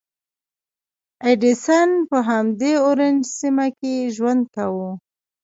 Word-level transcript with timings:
ایډېسن 1.25 1.89
په 2.09 2.17
همدې 2.29 2.73
اورنج 2.85 3.21
سیمه 3.37 3.67
کې 3.77 3.93
ژوند 4.15 4.43
کاوه. 4.55 4.91